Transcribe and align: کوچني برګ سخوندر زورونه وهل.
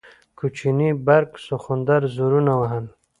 کوچني 0.37 0.89
برګ 1.05 1.31
سخوندر 1.45 2.01
زورونه 2.15 2.53
وهل. 2.59 2.85